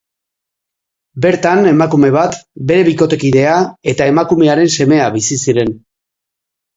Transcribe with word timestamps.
Bertan 1.25 1.67
emakume 1.71 2.07
bat, 2.15 2.37
bere 2.71 2.85
bikotekidea 2.87 3.57
eta 3.93 4.07
emakumearen 4.13 4.73
semea 4.79 5.11
bizi 5.17 5.39
ziren. 5.45 5.75